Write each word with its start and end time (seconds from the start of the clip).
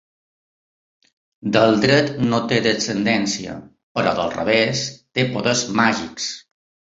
Del 1.57 1.77
dret 1.83 2.09
no 2.31 2.39
té 2.53 2.57
descendència, 2.67 3.59
però 3.99 4.15
del 4.21 4.33
revés 4.39 4.83
té 5.19 5.27
poders 5.37 5.63
màgics. 5.83 6.33